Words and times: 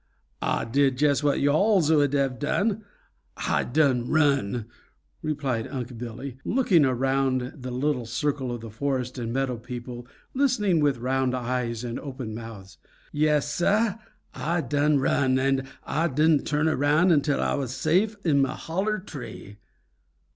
Ah 0.41 0.63
did 0.63 0.97
just 0.97 1.23
what 1.23 1.39
yo'alls 1.41 1.91
would 1.91 2.13
have 2.13 2.39
done, 2.39 2.83
Ah 3.37 3.61
done 3.61 4.09
run!" 4.09 4.65
replied 5.21 5.67
Unc' 5.67 5.95
Billy, 5.95 6.37
looking 6.43 6.83
around 6.85 7.53
the 7.55 7.69
little 7.69 8.07
circle 8.07 8.51
of 8.51 8.73
forest 8.73 9.19
and 9.19 9.31
meadow 9.31 9.57
people, 9.57 10.07
listening 10.33 10.79
with 10.79 10.97
round 10.97 11.35
eyes 11.35 11.83
and 11.83 11.99
open 11.99 12.33
mouths. 12.33 12.79
"Yes, 13.11 13.53
Sah, 13.53 13.99
Ah 14.33 14.61
done 14.61 14.97
run, 14.97 15.37
and 15.37 15.67
Ah 15.85 16.07
didn't 16.07 16.47
turn 16.47 16.67
around 16.67 17.11
until 17.11 17.39
Ah 17.39 17.55
was 17.55 17.71
safe 17.71 18.15
in 18.25 18.41
mah 18.41 18.55
holler 18.55 18.97
tree." 18.97 19.57